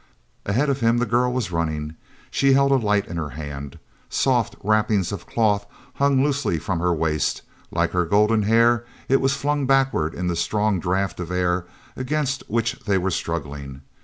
[0.47, 1.95] Ahead of him the girl was running.
[2.31, 3.77] She held a light in her hand.
[4.09, 9.35] Soft wrappings of cloth hung loosely from her waist; like her golden hair, it was
[9.35, 13.83] flung backward in the strong draft of air against which they were struggling.